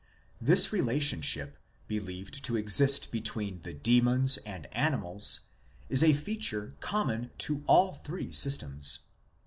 [0.39, 5.41] 7 This relationship believed to exist between the demons and animals
[5.89, 9.01] is a feature common to all three systems.